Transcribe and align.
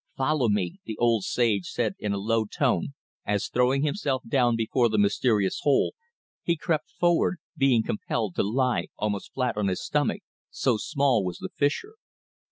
"Follow 0.17 0.49
me," 0.49 0.79
the 0.85 0.97
old 0.97 1.23
sage 1.25 1.67
said 1.69 1.93
in 1.99 2.11
a 2.11 2.17
low 2.17 2.45
tone 2.45 2.95
as, 3.23 3.49
throwing 3.49 3.83
himself 3.83 4.23
down 4.27 4.55
before 4.55 4.89
the 4.89 4.97
mysterious 4.97 5.59
hole, 5.61 5.93
he 6.41 6.57
crept 6.57 6.89
forward, 6.89 7.37
being 7.55 7.83
compelled 7.83 8.33
to 8.33 8.41
lie 8.41 8.87
almost 8.97 9.31
flat 9.31 9.57
on 9.57 9.67
his 9.67 9.85
stomach, 9.85 10.23
so 10.49 10.75
small 10.75 11.23
was 11.23 11.37
the 11.37 11.49
fissure. 11.49 11.97